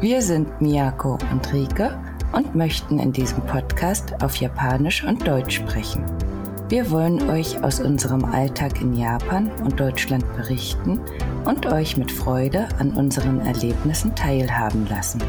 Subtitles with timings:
[0.00, 1.98] Wir sind Miyako und Rike
[2.32, 6.04] und möchten in diesem Podcast auf Japanisch und Deutsch sprechen.
[6.68, 11.00] Wir wollen euch aus unserem Alltag in Japan und Deutschland berichten
[11.46, 15.22] und euch mit Freude an unseren Erlebnissen teilhaben lassen.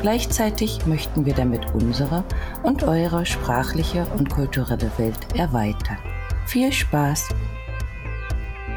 [0.00, 2.22] Gleichzeitig möchten wir damit unsere
[2.62, 5.98] und eure sprachliche und kulturelle Welt erweitern.
[6.46, 7.30] Viel Spaß!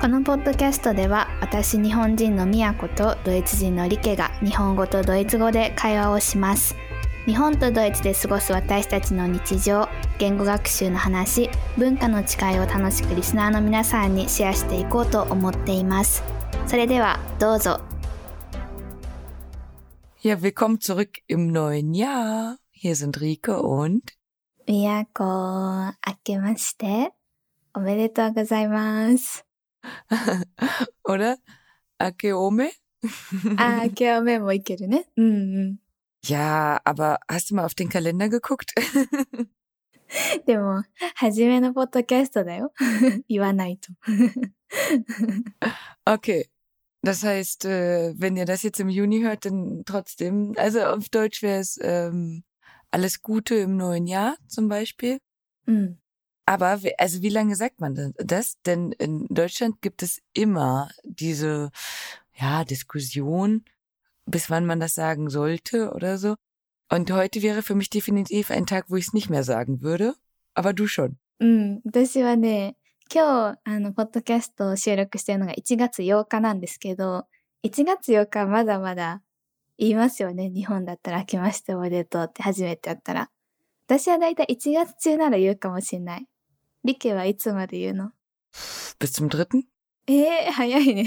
[0.01, 6.73] このポッドキャストでは私日本人のみやことドイツ人のリケが日本語とドイツ語で会話をします。
[7.25, 16.23] 日本とドイツで過ごす私たちの日常言語学習の話文化の違いを楽しくリスナーの皆さんにシェアしていこうと思っています。
[16.65, 17.81] それではどうぞ。
[20.23, 22.55] Ja, willkommen zurück im neuen Jahr.
[22.71, 24.13] Hier sind Rike und
[24.65, 25.23] みやこ
[26.07, 27.11] 明けまして
[27.73, 29.48] おめでとうございます
[31.04, 31.38] oder
[31.98, 32.70] Akeome?
[33.58, 35.76] あ明けおめもいけるねうんうん
[36.24, 38.72] Ja, aber hast du mal auf den Kalender geguckt?
[40.46, 40.82] でも
[41.14, 42.72] 初めのポッドキャストだよ
[43.28, 43.92] 言わないと
[46.06, 46.48] Okay.
[47.02, 51.42] Das heißt, äh, wenn ihr das jetzt im Juni hört, dann trotzdem, also auf Deutsch
[51.42, 52.44] wäre es ähm,
[52.90, 55.18] alles Gute im neuen Jahr zum Beispiel.
[55.66, 55.98] うん。
[56.48, 58.60] Aber we- also wie lange sagt man denn das?
[58.66, 61.70] Denn in Deutschland gibt es immer diese
[62.34, 63.64] ja Diskussion,
[64.26, 66.36] bis wann man das sagen sollte oder so.
[66.90, 70.14] Und heute wäre für mich definitiv ein Tag, wo ich es nicht mehr sagen würde.
[70.54, 71.16] Aber du schon.
[71.40, 72.76] うん、私はね、
[73.12, 77.26] 今日、あの、ポッドキャストを収録してるのが1月8日なんですけど、
[77.64, 79.22] 1月8日はまだまだ
[79.78, 80.50] 言いますよね。
[80.50, 83.30] 日本だったら明けましておめでとうって初めてやったら。
[83.86, 86.26] 私はだいたい1月中なら言うかもしんない。
[86.84, 88.12] リケはいつまで言うの
[88.98, 89.64] Bis zum dritten?
[90.06, 91.06] えー、早いね。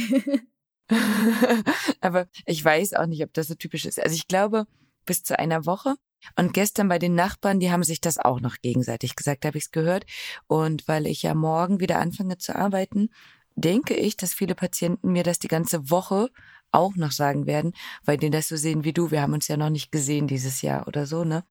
[2.02, 4.00] Aber ich weiß auch nicht, ob das so typisch ist.
[4.02, 4.66] Also ich glaube,
[5.06, 5.96] bis zu einer Woche.
[6.36, 9.66] Und gestern bei den Nachbarn, die haben sich das auch noch gegenseitig gesagt, habe ich
[9.66, 10.06] es gehört.
[10.48, 13.10] Und weil ich ja morgen wieder anfange zu arbeiten,
[13.56, 16.30] denke ich, dass viele Patienten mir das die ganze Woche
[16.72, 17.74] auch noch sagen werden,
[18.04, 19.12] weil die das so sehen wie du.
[19.12, 21.44] Wir haben uns ja noch nicht gesehen dieses Jahr oder so, ne?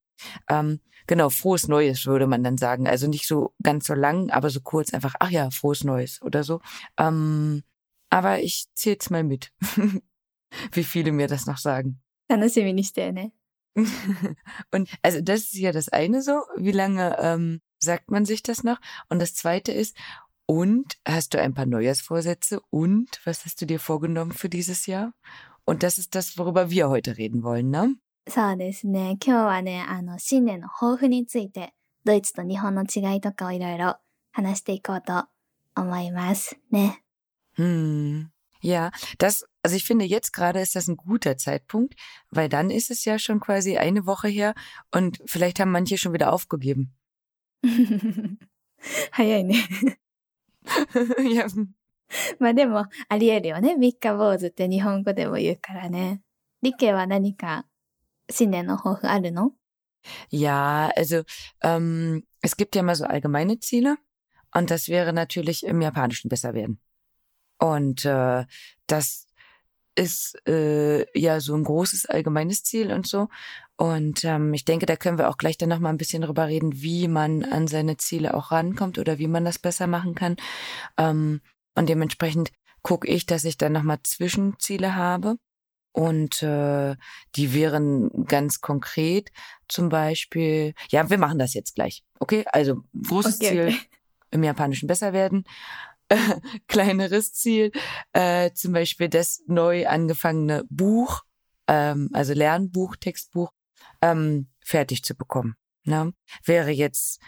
[0.49, 2.87] Ähm, genau, frohes Neues würde man dann sagen.
[2.87, 6.43] Also nicht so ganz so lang, aber so kurz einfach, ach ja, frohes Neues oder
[6.43, 6.61] so.
[6.97, 7.63] Ähm,
[8.09, 9.53] aber ich zähle es mal mit,
[10.71, 12.01] wie viele mir das noch sagen.
[12.27, 13.31] Dann ist irgendwie nicht der, ne?
[14.71, 18.63] Und also das ist ja das eine so, wie lange ähm, sagt man sich das
[18.63, 18.79] noch?
[19.09, 19.95] Und das zweite ist,
[20.45, 22.59] und hast du ein paar Neujahrsvorsätze?
[22.69, 25.13] Und was hast du dir vorgenommen für dieses Jahr?
[25.63, 27.95] Und das ist das, worüber wir heute reden wollen, ne?
[28.27, 29.17] そうですね。
[29.25, 31.73] 今日はね、あの、新年の抱負について、
[32.05, 33.97] ドイツと日本の違いとかをいろいろ
[34.31, 35.25] 話していこうと
[35.75, 37.03] 思いますね。
[37.57, 38.27] Hm.
[38.63, 41.95] Ja, das, also ich finde jetzt gerade ist das ein guter Zeitpunkt,
[42.29, 44.53] weil dann ist es ja schon quasi eine Woche her
[44.91, 46.93] und vielleicht haben manche schon wieder aufgegeben.
[49.11, 49.55] 早いね。
[51.33, 51.47] ja,
[52.39, 53.75] まあでも、あり得るよね。
[53.75, 56.21] 三日坊主って日本語でも言うからね。
[56.61, 57.65] リケは何か
[58.29, 59.51] sind denn noch alle, ne?
[60.29, 61.23] Ja, also
[61.61, 63.97] ähm, es gibt ja immer so allgemeine Ziele
[64.53, 66.79] und das wäre natürlich im Japanischen besser werden.
[67.59, 68.45] Und äh,
[68.87, 69.27] das
[69.95, 73.27] ist äh, ja so ein großes allgemeines Ziel und so.
[73.77, 76.81] Und ähm, ich denke, da können wir auch gleich dann nochmal ein bisschen drüber reden,
[76.81, 80.37] wie man an seine Ziele auch rankommt oder wie man das besser machen kann.
[80.97, 81.41] Ähm,
[81.75, 82.51] und dementsprechend
[82.83, 85.37] gucke ich, dass ich dann nochmal Zwischenziele habe.
[85.93, 86.95] Und äh,
[87.35, 89.31] die wären ganz konkret
[89.67, 92.03] zum Beispiel, ja, wir machen das jetzt gleich.
[92.19, 93.79] Okay, also großes Okay, Ziel okay.
[94.31, 95.43] im Japanischen besser werden.
[96.67, 97.71] Kleineres Ziel,
[98.13, 101.23] äh, zum Beispiel das neu angefangene Buch,
[101.67, 103.51] ähm, also Lernbuch, Textbuch,
[104.01, 105.55] ähm, fertig zu bekommen.
[105.83, 106.13] Ne?
[106.43, 107.19] Wäre jetzt,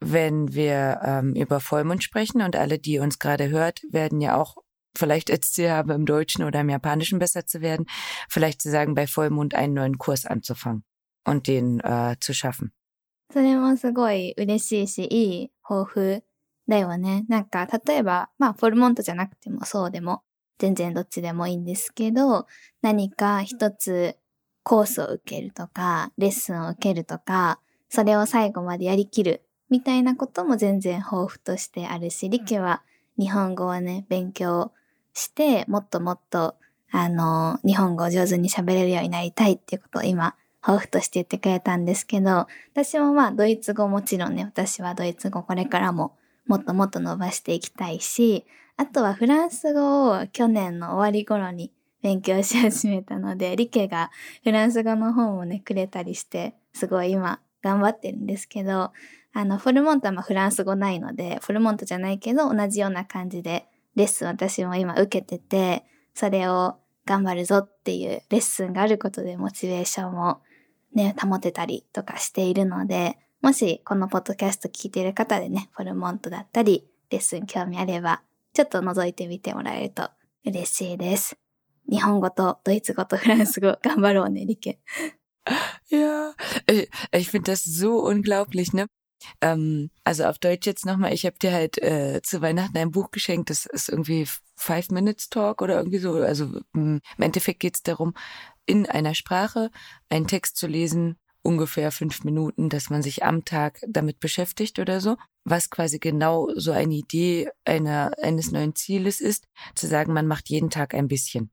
[0.00, 4.56] wenn wir ähm, über Vollmond sprechen und alle, die uns gerade hört, werden ja auch
[4.96, 7.86] vielleicht als Ziel habe, im Deutschen oder im Japanischen besser zu werden,
[8.28, 10.84] vielleicht zu sagen, bei Vollmond einen neuen Kurs anzufangen
[11.24, 12.72] und den äh, zu schaffen.
[13.32, 16.22] それもすごい嬉しいし、いい抱負
[16.68, 17.24] だよね。
[17.28, 20.22] なんか、例えば、まあ、フォルモントじゃなくてもそうでも、
[20.58, 22.46] 全然どっちでもいいんですけど、
[22.80, 24.16] 何か一つ
[24.62, 32.82] コースを受けるとか、レッスンを受けるとか、それを最後までやりきるみたいなことも全然抱負としてあるし、リキは
[33.18, 34.72] 日本語をね、勉強
[35.14, 36.56] して、もっともっと、
[36.90, 46.16] あの、日本語を上手に喋れるようになりたいっていうことを今、抱負として言ってくれたんですけど、私もまあドイツ語もちろんね、私はドイツ語これからも
[46.46, 48.46] もっともっと伸ばしていきたいし、
[48.76, 51.70] あとはフランス語を去年の終わり頃に
[52.02, 54.10] 勉強し始めたので、リケが
[54.42, 58.92] フランス語の本をね、くれたりして、すごい今頑張ってるんですけど、
[59.34, 63.66] あの、フォルモントはまあフランス語ないので、フォルモントじゃないけど、同じような感じで
[63.96, 66.76] レッスン私も今受けてて、それを
[67.06, 70.40] 頑張るぞっていうレッスンがあることでモチベーションを
[70.94, 80.08] ね、保てたりとかしているので、もしこのポッドキャスト聞いている方でね、フォルモントだったり、レッスン興味あれば、ちょっと覗いてみてもらえると
[80.46, 81.36] 嬉しいです。
[81.90, 84.78] 日本語とドイツ語とフランス語頑張ろうね、リケ。
[85.90, 86.34] Ja,
[87.12, 88.86] ich finde das so unglaublich, ne?
[89.40, 93.10] Ähm, also auf Deutsch jetzt nochmal, ich habe dir halt äh, zu Weihnachten ein Buch
[93.10, 94.26] geschenkt, das ist irgendwie
[94.56, 96.14] Five Minutes Talk oder irgendwie so.
[96.14, 98.14] Also hm, im Endeffekt geht es darum,
[98.66, 99.70] in einer Sprache
[100.08, 105.00] einen Text zu lesen, ungefähr fünf Minuten, dass man sich am Tag damit beschäftigt oder
[105.00, 110.26] so, was quasi genau so eine Idee einer, eines neuen Zieles ist, zu sagen, man
[110.26, 111.50] macht jeden Tag ein bisschen.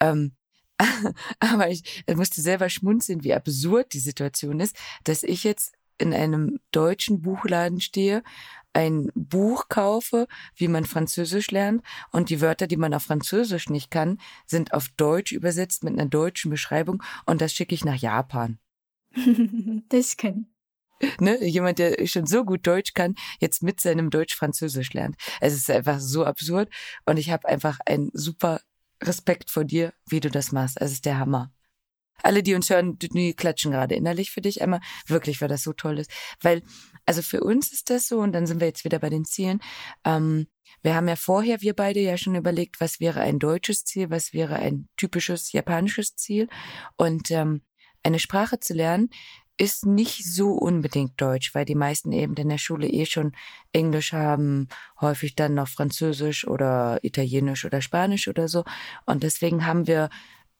[0.00, 0.36] Ähm,
[1.40, 6.12] aber ich, ich musste selber schmunzeln, wie absurd die Situation ist, dass ich jetzt in
[6.12, 8.22] einem deutschen Buchladen stehe,
[8.74, 10.26] ein Buch kaufe,
[10.56, 14.88] wie man Französisch lernt und die Wörter, die man auf Französisch nicht kann, sind auf
[14.96, 18.58] Deutsch übersetzt mit einer deutschen Beschreibung und das schicke ich nach Japan.
[19.88, 20.46] das kann
[21.18, 25.16] Ne, jemand, der schon so gut Deutsch kann, jetzt mit seinem Deutsch Französisch lernt.
[25.40, 26.68] Es ist einfach so absurd
[27.06, 28.60] und ich habe einfach einen super
[29.02, 30.80] Respekt vor dir, wie du das machst.
[30.80, 31.52] Es ist der Hammer.
[32.22, 34.80] Alle, die uns hören, die klatschen gerade innerlich für dich einmal.
[35.06, 36.10] Wirklich, weil das so toll ist.
[36.40, 36.62] Weil,
[37.06, 39.60] also für uns ist das so, und dann sind wir jetzt wieder bei den Zielen.
[40.04, 40.46] Ähm,
[40.82, 44.32] wir haben ja vorher, wir beide ja schon überlegt, was wäre ein deutsches Ziel, was
[44.32, 46.48] wäre ein typisches japanisches Ziel.
[46.96, 47.62] Und ähm,
[48.02, 49.10] eine Sprache zu lernen,
[49.58, 53.32] ist nicht so unbedingt Deutsch, weil die meisten eben in der Schule eh schon
[53.72, 54.68] Englisch haben,
[55.00, 58.64] häufig dann noch Französisch oder Italienisch oder Spanisch oder so.
[59.06, 60.08] Und deswegen haben wir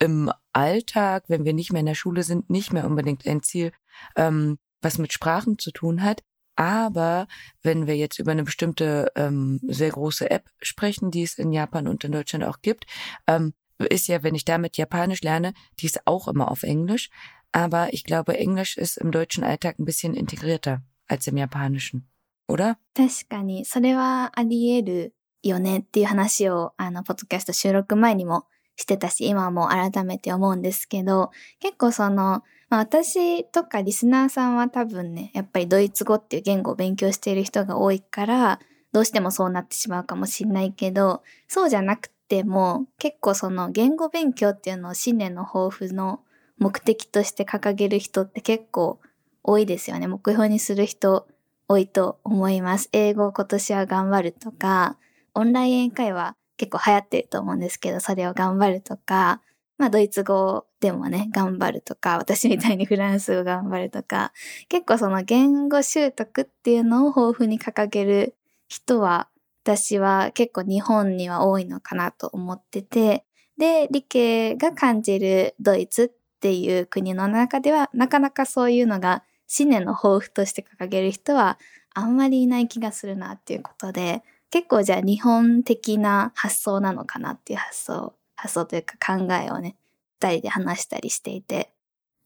[0.02, 3.72] im Alltag, wenn wir nicht mehr in der Schule sind, nicht mehr unbedingt ein Ziel,
[4.16, 6.24] ähm, was mit Sprachen zu tun hat.
[6.56, 7.28] Aber
[7.62, 11.88] wenn wir jetzt über eine bestimmte ähm, sehr große App sprechen, die es in Japan
[11.88, 12.86] und in Deutschland auch gibt,
[13.28, 17.10] ähm, ist ja, wenn ich damit Japanisch lerne, die ist auch immer auf Englisch.
[17.52, 22.08] Aber ich glaube, Englisch ist im deutschen Alltag ein bisschen integrierter als im Japanischen,
[22.48, 22.78] oder?
[22.96, 28.46] 確かに、それはあり得るよねっていう話を、あの、ポッドキャスト収録前にも
[28.83, 31.31] してたし、今も改めて思うんですけど、
[31.61, 38.61] 結構その、まあ、私とかリスナーさんは多分ね、やっぱりドイツ語っていう言語を勉強している人が多いから、
[38.93, 46.21] どうしてもそうなってしまうかもしんないけど、そうじゃなくても、結構その言語勉強っていうのを新年の抱負の
[46.59, 49.01] 目的として掲げる人って結構
[49.43, 50.09] 多いですよね。
[50.09, 51.29] 目標にする人
[51.69, 52.89] 多いと思います。
[52.93, 54.99] 英語を今年は頑張るとか、
[55.35, 59.43] オンライン英会話結構流行ってると思うんですけど、それを頑張るとか、
[59.79, 64.33] まあドイツ語でもね、頑張るとか、私みたいにフランス語頑張るとか、
[64.69, 68.37] 結構その言語習得っていうのを豊富に掲げる
[68.69, 69.29] 人は、
[69.65, 73.25] 私は結構日本には多いのかなと思ってて、
[73.59, 81.59] で、理系が感じるドイツっていう国の中では、なかなかそういうのが新年の抱負として掲げる人は
[81.93, 84.23] あんまりいない気がするなっていうことで、
[84.53, 89.77] 結構じゃあ日本的な発想なのかなっていう発想、発想というか考えをね、
[90.21, 91.73] 二人で話したりしていて。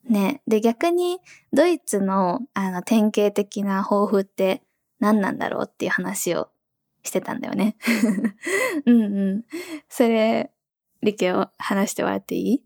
[0.08, 0.42] ね。
[0.48, 1.20] で、逆に
[1.52, 4.62] ドイツのあの典型的な抱負って
[4.98, 6.48] 何なんだろうっていう話を
[7.04, 7.76] してたんだよね。
[8.86, 9.44] うんうん。
[9.88, 10.50] それ、
[11.02, 12.64] リケを話してもらっていい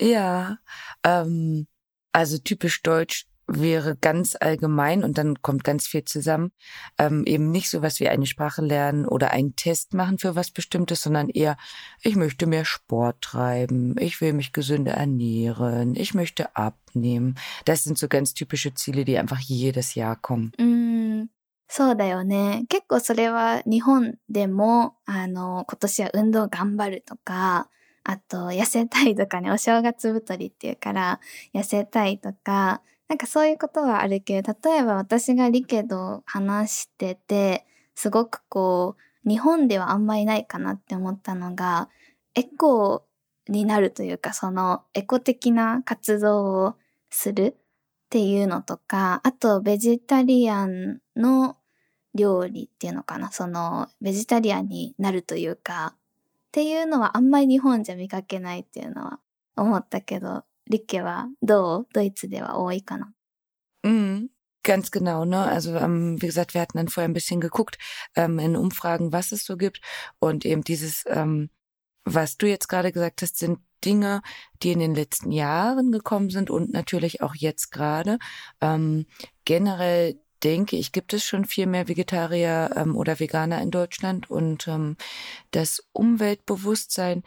[0.00, 0.58] ？Ja,
[1.04, 1.66] ähm,
[2.12, 6.51] also typisch deutsch wäre ganz allgemein und dann kommt ganz viel zusammen.
[6.97, 10.51] Ähm, eben nicht so was wie eine Sprache lernen oder einen Test machen für was
[10.51, 11.57] Bestimmtes, sondern eher,
[12.01, 17.35] ich möchte mehr Sport treiben, ich will mich gesünder ernähren, ich möchte abnehmen.
[17.65, 20.53] Das sind so ganz typische Ziele, die einfach jedes Jahr kommen.
[20.57, 21.29] Mm.
[21.75, 22.65] そうだよね。
[22.69, 27.67] 結構それは日本でも、あの、今年は運動頑張るとか、
[28.03, 31.19] あと、痩せたいとかね、お正月太りっていうから、
[31.51, 41.88] 痩せたいとか、 なんかそういうことはあるけど、例えば私がリケと話してて、すごくこう、日本ではあんまりないかなって思ったのが、
[42.34, 43.06] エコ
[43.48, 46.74] になるというか、そのエコ的な活動を
[47.10, 51.56] するっていうのとか、あとベジタリアンの
[52.14, 55.98] 料理っていうのかな、そのベジタリアンになるというか、っ
[56.52, 59.20] ていうのはあんまり日本じゃ見かけないっていうのは
[59.56, 63.12] 思ったけど、Ricke war do, Deutsche war oi kana.
[63.84, 64.30] Mhm.
[64.64, 65.44] Ganz genau, ne?
[65.44, 67.78] Also ähm, wie gesagt, wir hatten dann vorher ein bisschen geguckt
[68.16, 69.80] ähm, in Umfragen, was es so gibt
[70.18, 71.48] und eben dieses, ähm,
[72.04, 74.20] was du jetzt gerade gesagt hast, sind Dinge,
[74.62, 78.18] die in den letzten Jahren gekommen sind und natürlich auch jetzt gerade.
[78.60, 79.06] Ähm,
[79.44, 84.68] generell denke ich, gibt es schon viel mehr Vegetarier ähm, oder Veganer in Deutschland und
[84.68, 84.96] ähm,
[85.50, 87.22] das Umweltbewusstsein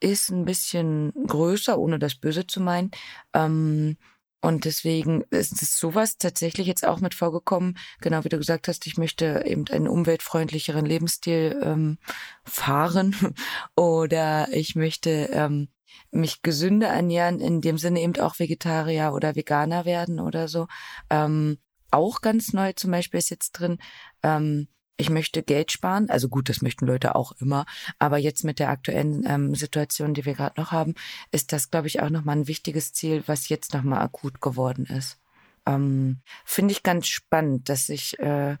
[0.00, 2.90] ist ein bisschen größer, ohne das Böse zu meinen.
[3.34, 3.96] Ähm,
[4.42, 8.86] und deswegen ist es sowas tatsächlich jetzt auch mit vorgekommen, genau wie du gesagt hast,
[8.86, 11.98] ich möchte eben einen umweltfreundlicheren Lebensstil ähm,
[12.44, 13.14] fahren
[13.76, 15.68] oder ich möchte ähm,
[16.10, 20.68] mich gesünder ernähren, in dem Sinne eben auch Vegetarier oder Veganer werden oder so.
[21.10, 21.58] Ähm,
[21.90, 23.78] auch ganz neu zum Beispiel ist jetzt drin,
[24.22, 24.68] ähm,
[24.99, 26.09] ich möchte Geld sparen.
[26.09, 27.65] Also gut, das möchten Leute auch immer.
[27.99, 30.95] Aber jetzt mit der aktuellen ähm, Situation, die wir gerade noch haben,
[31.31, 35.19] ist das, glaube ich, auch nochmal ein wichtiges Ziel, was jetzt nochmal akut geworden ist.
[35.65, 38.57] Ähm, Finde ich ganz spannend, dass sich äh,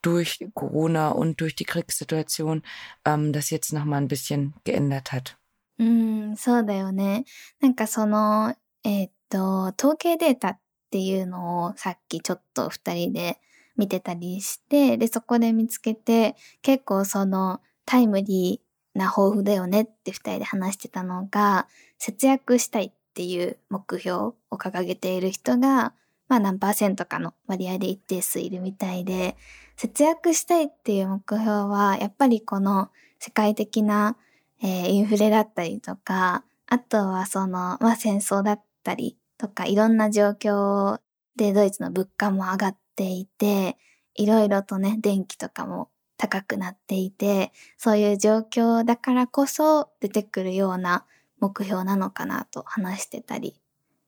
[0.00, 2.62] durch Corona und durch die Kriegssituation
[3.04, 5.36] ähm, das jetzt nochmal ein bisschen geändert hat.
[5.76, 7.24] うん、そうだよね。
[7.60, 10.58] なんかその、えっ、と、統計データっ
[10.90, 13.40] ていうのをさっきちょっと二人で
[13.79, 21.67] 見てたりして、で、そこで見つけて、結構そのタイムリーな抱負だよねって二人で話してたのが、
[21.97, 25.93] 節約したいっていう目標を掲げている人が、
[26.27, 29.37] まあ何パーセントかの割合で一定数いるみたいで、
[29.77, 34.17] 節約したいっていう目標は、やっぱりこの世界的な、
[34.61, 40.99] えー、インフレだったりとか、あとはその、まあ戦争だったりとか、いろんな状況
[41.37, 43.77] でドイツの物価も上がっていて、
[44.15, 51.05] いろいろとね、電気とかも高くなっていて、そういう状況だからこそ出てくるような
[51.39, 53.55] 目標なのかなと話してたり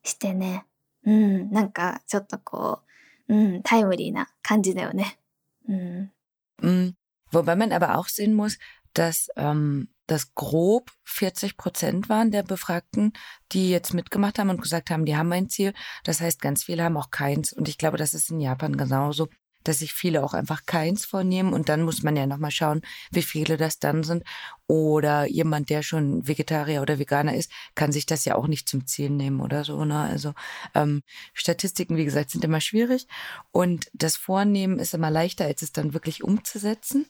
[0.04, 0.66] してね。
[1.06, 2.80] うん、なんかちょっとこ
[3.28, 5.18] う、うん、タイムリーな感じだよね。
[5.66, 6.12] うん。
[6.60, 6.94] うん。
[7.32, 8.58] Wobei man aber auch sehen muss,
[8.92, 13.12] dass ähm, das grob 40 Prozent waren der Befragten,
[13.52, 15.72] die jetzt mitgemacht haben und gesagt haben, die haben ein Ziel.
[16.04, 17.52] Das heißt, ganz viele haben auch keins.
[17.52, 19.28] Und ich glaube, das ist in Japan genauso,
[19.64, 21.52] dass sich viele auch einfach keins vornehmen.
[21.52, 24.24] Und dann muss man ja nochmal schauen, wie viele das dann sind.
[24.66, 28.86] Oder jemand, der schon Vegetarier oder Veganer ist, kann sich das ja auch nicht zum
[28.86, 29.84] Ziel nehmen oder so.
[29.84, 29.98] Ne?
[29.98, 30.34] Also
[30.74, 33.06] ähm, Statistiken, wie gesagt, sind immer schwierig.
[33.50, 37.06] Und das Vornehmen ist immer leichter, als es dann wirklich umzusetzen.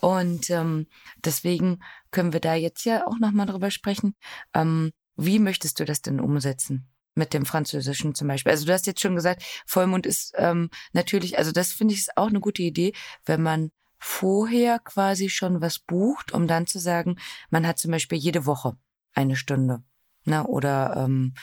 [0.00, 0.86] Und ähm,
[1.24, 4.14] deswegen können wir da jetzt ja auch nochmal drüber sprechen.
[4.54, 6.88] Ähm, wie möchtest du das denn umsetzen?
[7.14, 8.52] Mit dem Französischen zum Beispiel.
[8.52, 12.16] Also du hast jetzt schon gesagt, Vollmond ist ähm, natürlich, also das finde ich ist
[12.16, 12.94] auch eine gute Idee,
[13.26, 17.16] wenn man vorher quasi schon was bucht, um dann zu sagen,
[17.50, 18.78] man hat zum Beispiel jede Woche
[19.12, 19.82] eine Stunde.
[20.24, 20.46] Ne?
[20.46, 21.34] Oder ähm,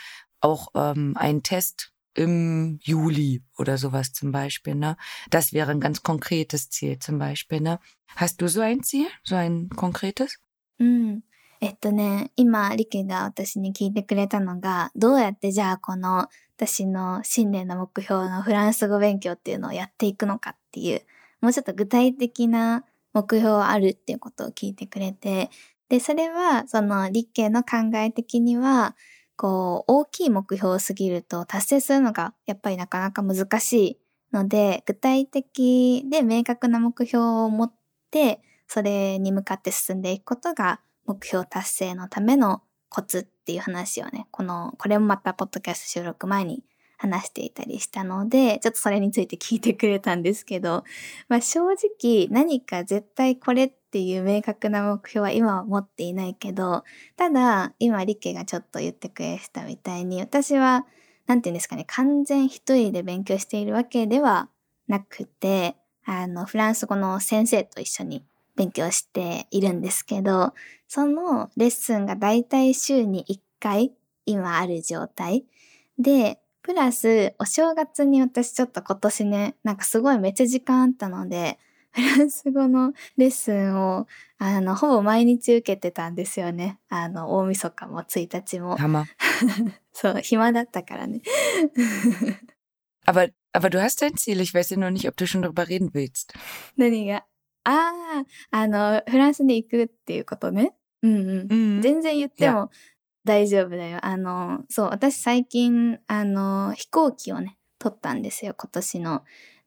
[0.41, 4.97] auch ähm, einen Test im Juli oder sowas zum Beispiel, ne?
[5.29, 7.79] Das wäre ein ganz konkretes Ziel zum Beispiel, ne?
[8.15, 9.07] Hast du so ein Ziel?
[9.23, 10.39] So ein konkretes?
[10.79, 11.21] うん。
[11.61, 21.01] えっとね、今、リケが私に聞いてくれたのが、どうやってじゃあこの私の新年の目標のフランス語勉強っていうのをやっていくのかっていう、
[21.41, 25.49] もうちょっと具体的な目標あるっていうことを聞いてくれて、
[25.89, 28.95] で、それは、その、リケの考え的には、
[29.39, 33.99] こう、大きい目標すぎると達成するのがやっぱりなかなか難しい
[34.33, 37.73] ので、具体的で明確な目標を持っ
[38.11, 46.65] て、それに向かって進んでいくことが目標達成のためのコツっていう話をね、この、これもまたポッドキャスト収録前に
[46.97, 50.83] 話していたりしたので、ちょっとそれについて聞いてくれたんですけど、
[51.29, 56.83] まあ正直何か絶対これっていう明確な目標は今は持っていないけど、
[57.15, 60.85] ただ今リケがちょっと言ってくれてたみたいに、私は
[61.29, 64.49] なんて言うんですかね、完全一人で勉強しているわけでは
[64.87, 70.53] なくて、あの、フランス語の先生と一緒に勉強しているんですけど、
[70.87, 73.93] そのレッスンがだいたい週に1回
[74.25, 75.45] 今ある状態。
[75.99, 81.59] で、プラス、お正月に私ちょっと今年ね、なんかすごいめっちゃ時間あったので、
[81.91, 86.79] フランス語のレッスンを、あの、ほぼ毎日受けてたんですよね。
[86.89, 88.77] あの、大晦日も1日も。
[89.93, 91.21] そう、暇だったからね。
[93.05, 94.39] aber, aber du hast dein Ziel.
[94.41, 96.33] Ich weiß ja nicht, ob du schon darüber reden willst.
[96.77, 97.25] 何が？
[97.63, 100.73] ああ、あの、フランスに行くっていうことね。
[101.01, 101.47] うんうん。
[101.49, 102.71] うん、全然言っても
[103.25, 103.99] 大丈夫だよ。
[104.03, 109.23] あの、そう、私最近、あの、飛行機をね、取ったんですよ、今年の。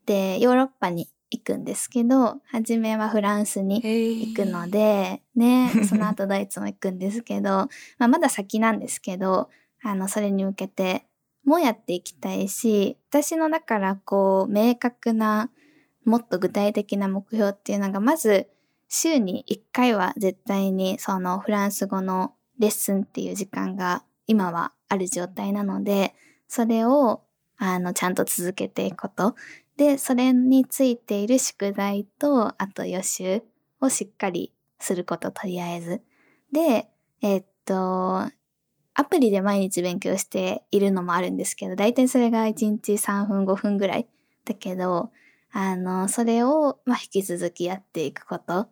[0.07, 9.49] で、ヨーロッパに行くんですけど、初めはフランスに行くので、ね、 その後ドイツも行くんですけど、まあ、まだ先なんですけど、
[9.83, 11.07] あの、それに向けて
[11.45, 15.51] もやっていきたいし、私のだからこう、明確な、
[16.05, 18.49] もっと具体的な目標っていうのが、まず、
[18.89, 26.15] 週に1回は絶対にそのフランス語のレッスンっていう時間が今はある状態なので、
[26.47, 27.23] それを
[27.57, 29.35] あのちゃんと続けていくこと。
[29.77, 33.43] で、それについている宿題と、あと予習
[33.81, 36.03] をしっかりすること、とりあえず。
[36.53, 36.89] で、
[37.23, 38.31] えっと、
[38.95, 44.07] アプリで毎日勉強しているのもあるんですけど、だいたいそれが1日3分5分ぐらい
[44.45, 45.11] だけど、
[45.51, 48.69] あの、それを、まあ、引き続きやっていくこと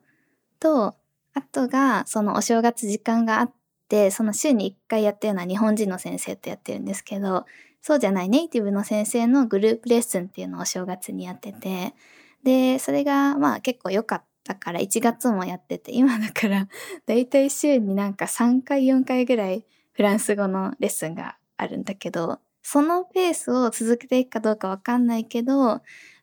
[0.59, 0.95] と、
[1.35, 3.53] あとが、そのお正月時間があっ
[3.89, 7.47] て、その週に1回やってるのは日本人の先生とやってるんですけど、
[7.83, 11.95] そうじゃないネイティブの先生のグループレッスンっていうのをお正月にやってて、
[12.43, 16.69] で、それがまあ結構良かったから1月もやってて、今だから
[17.07, 25.81] だいたい週になんか3回4回ぐらいフランス語のレッスンがあるんだけど、そのペースを続けていくかどうかわかんないけど、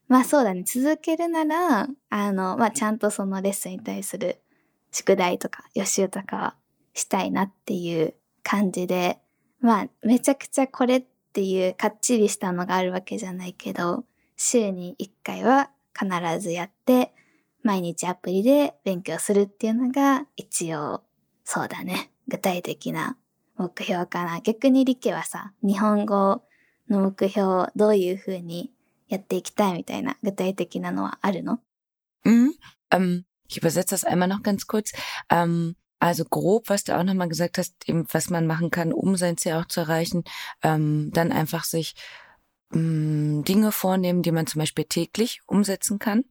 [0.08, 4.40] まあそうだね、続けるなら、あの、まあちゃんとそのレッスンに対する
[4.92, 6.56] 宿題とか予習とか
[6.94, 9.20] したいなっていう感じで、
[9.60, 14.06] まあめちゃくちゃこれってていうかっちりしたのがあるわけじゃないけど、
[14.38, 17.14] 週に1回は必ずやって、
[17.62, 21.04] 毎日アプリで勉強するっていうのが一応、
[21.44, 23.18] そうだね、具体的な
[23.56, 24.42] 目標かな。
[24.42, 26.42] 逆にリケはさ、日本語
[26.90, 28.72] の目標をどういうふうに
[29.08, 31.60] やっていきたいみたいな具体的なのはあるの
[32.26, 32.50] ？Mhm.
[32.90, 34.92] Ähm, ich übersetze das einmal noch ganz kurz.
[35.30, 39.16] Ähm, also grob, was du auch nochmal gesagt hast, eben, was man machen kann, um
[39.16, 40.24] sein Ziel auch zu erreichen,
[40.64, 41.96] ähm, dann einfach sich
[42.74, 46.26] ähm, Dinge vornehmen, die man zum Beispiel täglich umsetzen kann.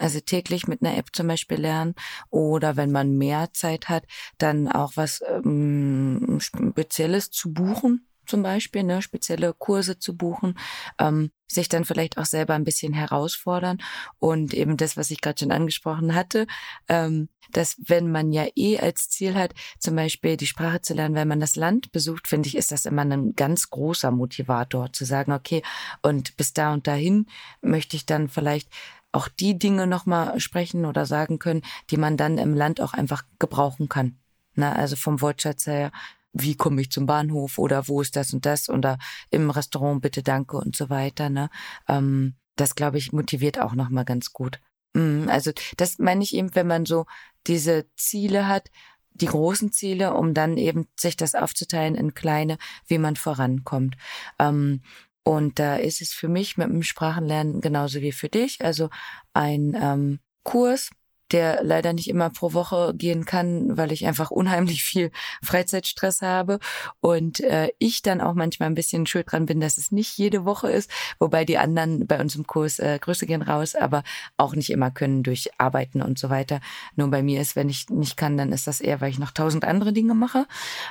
[0.00, 1.94] Also täglich mit einer App zum Beispiel lernen
[2.30, 4.04] oder wenn man mehr Zeit hat,
[4.38, 10.58] dann auch was ähm, Spezielles zu buchen, zum Beispiel, ne, spezielle Kurse zu buchen,
[10.98, 13.78] ähm, sich dann vielleicht auch selber ein bisschen herausfordern
[14.18, 16.46] und eben das, was ich gerade schon angesprochen hatte,
[16.88, 21.14] ähm, dass wenn man ja eh als Ziel hat, zum Beispiel die Sprache zu lernen,
[21.14, 25.04] wenn man das Land besucht, finde ich, ist das immer ein ganz großer Motivator zu
[25.04, 25.62] sagen, okay,
[26.02, 27.26] und bis da und dahin
[27.62, 28.68] möchte ich dann vielleicht
[29.12, 33.24] auch die Dinge nochmal sprechen oder sagen können, die man dann im Land auch einfach
[33.38, 34.18] gebrauchen kann.
[34.54, 35.92] Na, also vom Wortschatz her
[36.40, 38.98] wie komme ich zum Bahnhof oder wo ist das und das oder
[39.30, 41.30] im Restaurant bitte danke und so weiter.
[41.30, 41.50] Ne?
[41.88, 44.60] Ähm, das, glaube ich, motiviert auch nochmal ganz gut.
[44.94, 47.06] Mm, also das meine ich eben, wenn man so
[47.46, 48.70] diese Ziele hat,
[49.12, 53.96] die großen Ziele, um dann eben sich das aufzuteilen in kleine, wie man vorankommt.
[54.38, 54.82] Ähm,
[55.24, 58.64] und da ist es für mich mit dem Sprachenlernen genauso wie für dich.
[58.64, 58.88] Also
[59.34, 60.90] ein ähm, Kurs,
[61.32, 65.10] der leider nicht immer pro Woche gehen kann, weil ich einfach unheimlich viel
[65.42, 66.58] Freizeitstress habe
[67.00, 70.44] und äh, ich dann auch manchmal ein bisschen schuld dran bin, dass es nicht jede
[70.44, 74.02] Woche ist, wobei die anderen bei uns im Kurs äh, Grüße gehen raus, aber
[74.36, 76.60] auch nicht immer können durch Arbeiten und so weiter.
[76.96, 79.32] Nur bei mir ist, wenn ich nicht kann, dann ist das eher, weil ich noch
[79.32, 80.46] tausend andere Dinge mache.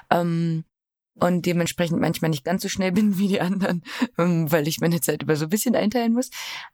[0.09, 0.63] Ähm,
[1.19, 3.83] und dementsprechend manchmal nicht ganz so schnell bin wie die anderen,
[4.17, 6.29] ähm, weil ich meine Zeit über so ein bisschen einteilen muss.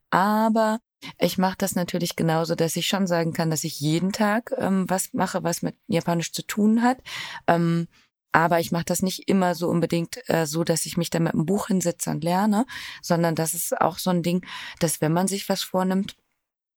[0.09, 0.79] Aber
[1.19, 4.89] ich mache das natürlich genauso, dass ich schon sagen kann, dass ich jeden Tag ähm,
[4.89, 6.99] was mache, was mit Japanisch zu tun hat.
[7.47, 7.87] Ähm,
[8.31, 11.33] aber ich mache das nicht immer so unbedingt äh, so, dass ich mich da mit
[11.33, 12.65] einem Buch hinsetze und lerne,
[13.01, 14.45] sondern das ist auch so ein Ding,
[14.79, 16.17] dass wenn man sich was vornimmt,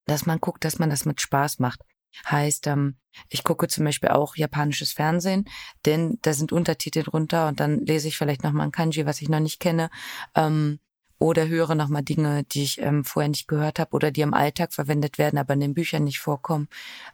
[0.05, 1.81] dass man guckt, dass man das mit Spaß macht.
[2.29, 2.97] Heißt, ähm,
[3.29, 5.49] ich gucke zum Beispiel auch japanisches Fernsehen,
[5.85, 9.29] denn da sind Untertitel drunter und dann lese ich vielleicht nochmal ein Kanji, was ich
[9.29, 9.91] noch nicht kenne.
[10.35, 10.79] Ähm,
[11.19, 14.73] oder höre nochmal Dinge, die ich ähm, vorher nicht gehört habe oder die im Alltag
[14.73, 16.69] verwendet werden, aber in den Büchern nicht vorkommen.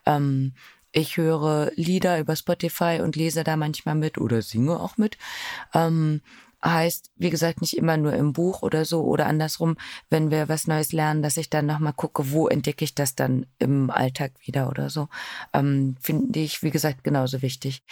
[0.06, 0.54] Ähm,
[0.92, 5.16] ich höre Lieder über Spotify und lese da manchmal mit oder singe auch mit.
[5.72, 6.20] Ähm,
[6.64, 9.76] heißt, wie gesagt, nicht immer nur im Buch oder so oder andersrum,
[10.10, 13.46] wenn wir was Neues lernen, dass ich dann nochmal gucke, wo entdecke ich das dann
[13.58, 15.08] im Alltag wieder oder so.
[15.52, 17.82] Ähm, Finde ich, wie gesagt, genauso wichtig.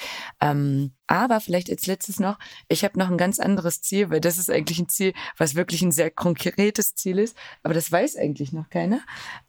[0.40, 4.38] Ähm, aber vielleicht als letztes noch, ich habe noch ein ganz anderes Ziel, weil das
[4.38, 8.52] ist eigentlich ein Ziel, was wirklich ein sehr konkretes Ziel ist, aber das weiß eigentlich
[8.52, 9.00] noch keiner.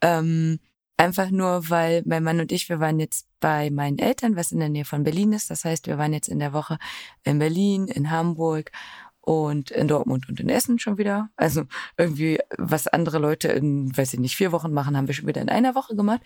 [0.01, 0.59] Ähm,
[1.01, 4.59] Einfach nur, weil mein Mann und ich, wir waren jetzt bei meinen Eltern, was in
[4.59, 5.49] der Nähe von Berlin ist.
[5.49, 6.77] Das heißt, wir waren jetzt in der Woche
[7.23, 8.71] in Berlin, in Hamburg
[9.21, 11.29] und in Dortmund und in Essen schon wieder.
[11.35, 11.63] Also
[11.97, 15.41] irgendwie, was andere Leute in, weiß ich nicht, vier Wochen machen, haben wir schon wieder
[15.41, 16.21] in einer Woche gemacht.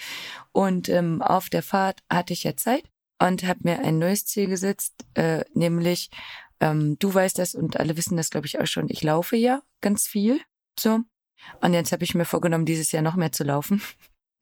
[0.51, 2.83] Und ähm, auf der Fahrt hatte ich ja Zeit
[3.19, 6.09] und habe mir ein neues Ziel gesetzt, äh, nämlich,
[6.59, 9.61] ähm, du weißt das und alle wissen das, glaube ich, auch schon, ich laufe ja
[9.81, 10.39] ganz viel.
[10.79, 10.99] So.
[11.61, 13.81] Und jetzt habe ich mir vorgenommen, dieses Jahr noch mehr zu laufen.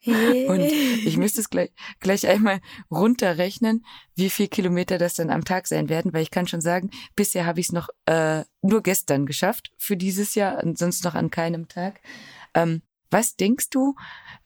[0.05, 2.59] Und ich müsste es gleich, gleich einmal
[2.91, 3.85] runterrechnen,
[4.15, 7.45] wie viel Kilometer das dann am Tag sein werden, weil ich kann schon sagen, bisher
[7.45, 11.29] habe ich es noch äh, nur gestern geschafft für dieses Jahr und sonst noch an
[11.29, 12.01] keinem Tag.
[12.53, 12.81] Ähm,
[13.12, 13.94] Was denkst du,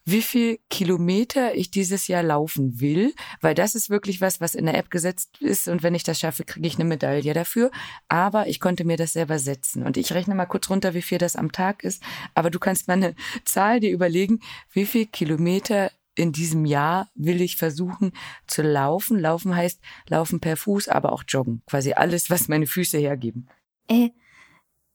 [0.04, 3.12] wie viel Kilometer ich dieses Jahr laufen will?
[3.40, 5.68] Weil das ist wirklich was, was in der App gesetzt ist.
[5.68, 7.70] Und wenn ich das schaffe, kriege ich eine Medaille dafür.
[8.08, 9.82] Aber ich konnte mir das selber setzen.
[9.82, 12.02] Und ich rechne mal kurz runter, wie viel das am Tag ist.
[12.34, 14.40] Aber du kannst mal eine Zahl dir überlegen,
[14.72, 18.12] wie viel Kilometer in diesem Jahr will ich versuchen
[18.46, 19.18] zu laufen.
[19.18, 21.62] Laufen heißt laufen per Fuß, aber auch joggen.
[21.66, 23.48] Quasi alles, was meine Füße hergeben.
[23.88, 24.12] え、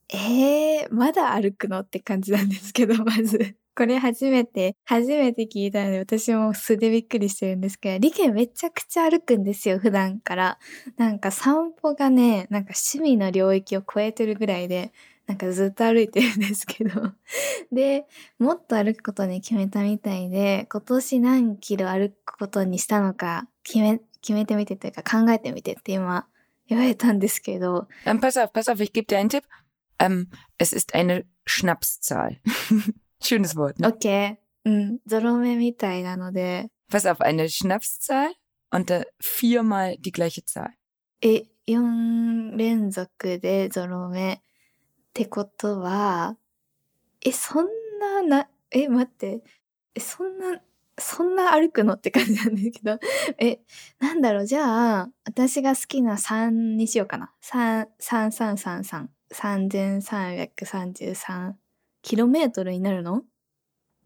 [0.09, 3.57] えー、まだ歩くのって感じなんですけど、まず。
[3.74, 10.58] これ初めて、初めて聞いたので、私も素でびっくりしてるんですけど、リケめちゃくちゃ歩くんですよ、普段から。
[10.98, 14.92] なんか散歩がね、なんか趣味の領域を超えてるぐらいで、
[15.26, 17.12] なんかずっと歩いてるんですけど。
[17.72, 18.06] で、
[18.38, 26.26] もっと歩くことに決めたみたいで、今年何キロ歩くことにしたのか決め、決めてみてというか考えてみてって今
[26.68, 27.88] 言われたんですけど。
[28.04, 29.44] Um, pass auf, pass auf, ich gebe dir einen Tipp.
[29.98, 30.26] Um,
[30.58, 32.40] es ist eine Schnapszahl.
[33.22, 33.80] Schönes Wort.
[33.80, 33.88] Ne?
[33.88, 34.36] Okay.
[34.64, 36.70] うん、ゾロ目みたいなので。
[36.90, 38.32] Pass auf, eine Schnapszahl
[38.70, 40.70] und uh, viermal die gleiche Zahl.
[41.20, 44.40] え、4連続でゾロ目っ
[45.14, 46.36] てことは、
[47.24, 47.66] え、そん
[48.00, 49.42] なな、え、待って、
[49.94, 50.60] え、そんな、
[50.98, 51.94] そんな歩くの？
[51.94, 52.98] って感じなんですけど、
[53.38, 53.60] え、
[53.98, 57.32] なんだろう、じゃあ、私が好きな3にしようかな。
[57.42, 59.08] 3、3、3、3、3。
[59.32, 61.54] 3333
[62.01, 63.23] キロメートルになるの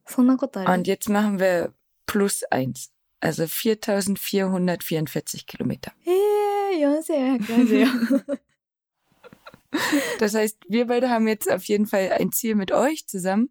[0.05, 1.73] そんなことある Und jetzt machen wir
[2.05, 2.91] plus eins.
[3.19, 5.93] Also 4444 Kilometer.
[6.05, 8.39] えー、4444.
[10.19, 13.49] Das heißt, wir beide haben jetzt auf jeden Fall ein Ziel mit euch zusammen,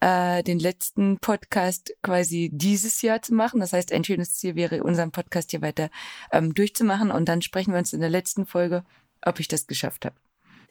[0.00, 3.60] äh, den letzten Podcast quasi dieses Jahr zu machen.
[3.60, 5.90] Das heißt, ein schönes Ziel wäre, unseren Podcast hier weiter
[6.32, 7.10] ähm, durchzumachen.
[7.10, 8.84] Und dann sprechen wir uns in der letzten Folge,
[9.22, 10.16] ob ich das geschafft habe.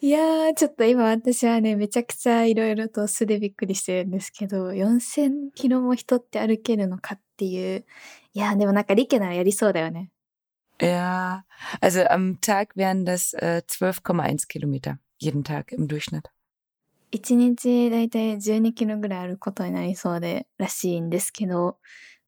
[0.00, 7.84] いやー、ちょっと今私はね、めちゃくちゃいろいろと素でびっくりしてるんですけど、4000キロも人って歩けるのかっていう。
[8.32, 10.10] いやー、でもなんかリケならやりそうだよね。
[10.78, 11.42] Ja,
[11.80, 16.30] also am Tag wären das äh, 12,1 Kilometer jeden Tag im Durchschnitt.
[17.10, 21.78] 1日だいたい12キロぐらいあることになりそうで、らしいんですけど、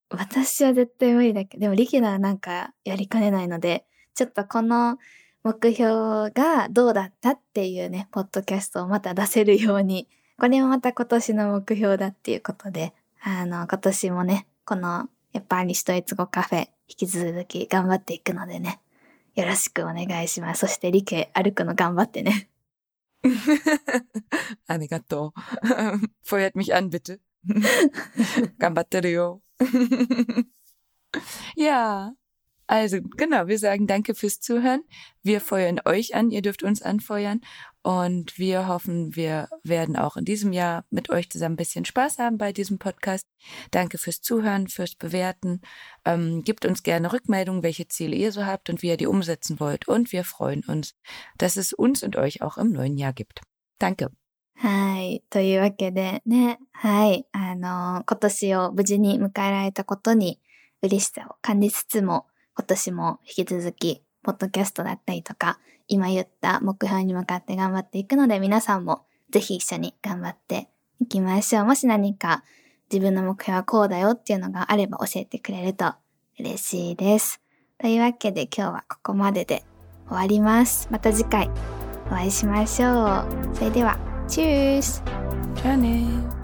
[0.08, 4.98] 私は絶対無理だけど、でもリケならなんかやりかねないので、ちょっとこの
[5.42, 18.80] 目標がどうだったっていうね、ポッドキャストをまた出せるように、これもまた今年の目標だっていうことで、あの、今年もね、この、やっぱりドイツ語カフェ、引き続き頑張っていくのでね、
[19.34, 20.60] よろしくお願いします。
[20.60, 22.50] そしてリケ歩くの頑張ってね。
[24.66, 25.40] ありがとう。
[26.26, 27.20] Feuert mich an, bitte.
[28.58, 29.40] 頑張ってるよ。
[31.56, 32.12] ja.
[32.69, 34.83] Also genau, wir sagen danke fürs Zuhören.
[35.21, 37.41] Wir feuern euch an, ihr dürft uns anfeuern.
[37.83, 42.17] Und wir hoffen, wir werden auch in diesem Jahr mit euch zusammen ein bisschen Spaß
[42.17, 43.27] haben bei diesem Podcast.
[43.69, 45.61] Danke fürs Zuhören, fürs Bewerten.
[46.03, 49.59] Ähm, gebt uns gerne Rückmeldungen, welche Ziele ihr so habt und wie ihr die umsetzen
[49.59, 49.87] wollt.
[49.87, 50.95] Und wir freuen uns,
[51.37, 53.41] dass es uns und euch auch im neuen Jahr gibt.
[53.77, 54.09] Danke.
[54.57, 55.21] はい。
[55.29, 57.27] というわけでね、はい。
[57.33, 60.39] あの、今年を無事に迎えられたことに
[60.81, 62.25] 嬉しさを感じつつも、
[62.60, 70.68] 今年も引き続き、ポッドキャストだったりとか、今言った目標に向かって頑張っていくので、皆さんもぜひ一緒に頑張って
[71.00, 71.64] いきましょう。
[71.64, 72.44] もし何か
[72.92, 75.94] 自分の目標はこうだよっていうのがあれば教えてくれると
[76.38, 77.40] 嬉しいです。
[77.78, 79.64] というわけで今日はここまでで
[80.06, 80.86] 終わります。
[80.90, 81.48] また次回
[82.08, 83.56] お会いしましょう。
[83.56, 85.02] それでは、チュース
[85.54, 86.39] じゃあね